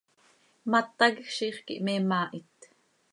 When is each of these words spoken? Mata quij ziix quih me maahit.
Mata 0.71 1.05
quij 1.15 1.27
ziix 1.35 1.57
quih 1.65 1.83
me 1.85 1.93
maahit. 2.09 2.57